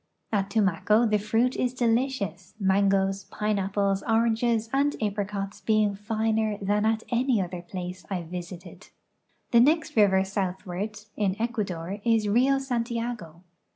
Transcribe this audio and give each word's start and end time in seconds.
At 0.31 0.49
Tumaco 0.49 1.05
the 1.05 1.19
fruit 1.19 1.55
is 1.55 1.75
delicious, 1.75 2.55
mangoes, 2.59 3.25
pineapples, 3.25 4.01
oranges, 4.01 4.67
and 4.73 4.93
a})i'icots 4.93 5.63
being 5.63 5.93
finer 5.93 6.57
than 6.59 6.87
at 6.87 7.03
any 7.09 7.39
other 7.39 7.61
place 7.61 8.03
I 8.09 8.23
visited. 8.23 8.87
The 9.51 9.59
next 9.59 9.95
river 9.95 10.23
southward 10.25 11.01
(in 11.15 11.39
Ecuador) 11.39 11.99
is 12.03 12.27
Rio 12.27 12.57
Santiago. 12.57 13.43